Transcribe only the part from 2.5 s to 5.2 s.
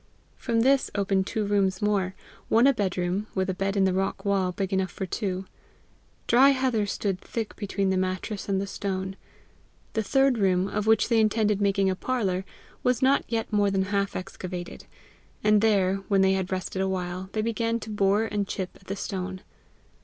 a bedroom, with a bed in the rock wall, big enough for